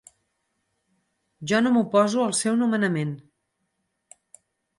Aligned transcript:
Jo 1.51 1.59
no 1.65 1.73
m'oposo 1.75 2.25
al 2.29 2.33
seu 2.39 2.57
nomenament. 2.63 3.13